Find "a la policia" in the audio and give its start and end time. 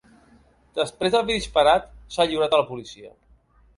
2.59-3.13